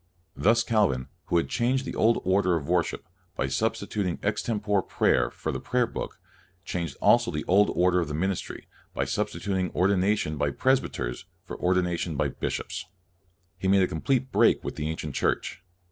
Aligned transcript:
Thus 0.35 0.63
Cal 0.63 0.89
vin, 0.89 1.09
who 1.25 1.37
had 1.37 1.47
changed 1.47 1.85
the 1.85 1.93
old 1.93 2.23
order 2.25 2.55
of 2.55 2.67
worship, 2.67 3.05
by 3.35 3.45
substituting 3.45 4.17
extempore 4.23 4.81
prayer 4.81 5.29
for 5.29 5.51
the 5.51 5.59
prayer 5.59 5.85
book, 5.85 6.19
changed 6.65 6.97
also 7.03 7.29
the 7.29 7.43
old 7.47 7.69
order 7.75 7.99
of 7.99 8.07
the 8.07 8.15
ministry, 8.15 8.67
by 8.95 9.05
substitut 9.05 9.55
ing 9.59 9.69
ordination 9.75 10.37
by 10.37 10.49
presbyters 10.49 11.25
for 11.43 11.55
ordi 11.55 11.83
nation 11.83 12.15
by 12.15 12.29
bishops. 12.29 12.85
He 13.59 13.67
made 13.67 13.83
a 13.83 13.87
complete 13.87 14.31
break 14.31 14.63
with 14.63 14.75
the 14.75 14.89
Ancient 14.89 15.13
Church. 15.13 15.61